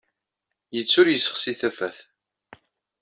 [0.75, 1.97] Yettu ur yessexsi tafat.